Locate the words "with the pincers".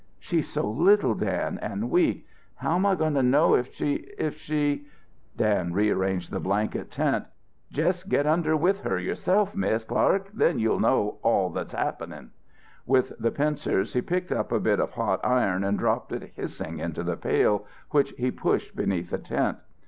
12.87-13.93